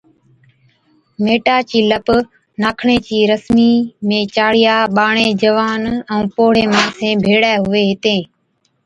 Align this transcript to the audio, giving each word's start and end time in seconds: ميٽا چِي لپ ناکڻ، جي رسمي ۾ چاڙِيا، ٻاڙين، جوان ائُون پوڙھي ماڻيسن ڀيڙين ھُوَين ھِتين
ميٽا 1.23 1.57
چِي 1.69 1.79
لپ 1.91 2.07
ناکڻ، 2.63 2.87
جي 3.07 3.19
رسمي 3.31 3.71
۾ 4.11 4.19
چاڙِيا، 4.35 4.75
ٻاڙين، 4.95 5.31
جوان 5.41 5.81
ائُون 6.11 6.23
پوڙھي 6.35 6.65
ماڻيسن 6.73 7.11
ڀيڙين 7.25 7.57
ھُوَين 7.63 7.85
ھِتين 7.91 8.19